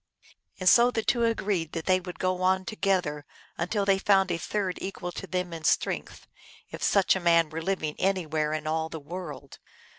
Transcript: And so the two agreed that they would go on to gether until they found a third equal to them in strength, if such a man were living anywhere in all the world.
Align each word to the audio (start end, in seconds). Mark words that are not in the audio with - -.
And 0.59 0.67
so 0.67 0.89
the 0.89 1.03
two 1.03 1.25
agreed 1.25 1.73
that 1.73 1.85
they 1.85 1.99
would 1.99 2.17
go 2.17 2.41
on 2.41 2.65
to 2.65 2.75
gether 2.75 3.23
until 3.55 3.85
they 3.85 3.99
found 3.99 4.31
a 4.31 4.39
third 4.39 4.79
equal 4.81 5.11
to 5.11 5.27
them 5.27 5.53
in 5.53 5.63
strength, 5.63 6.25
if 6.71 6.81
such 6.81 7.15
a 7.15 7.19
man 7.19 7.51
were 7.51 7.61
living 7.61 7.95
anywhere 7.99 8.51
in 8.51 8.65
all 8.65 8.89
the 8.89 8.99
world. 8.99 9.59